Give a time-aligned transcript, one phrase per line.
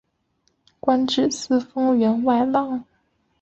[0.79, 2.85] 官至司封员外郎。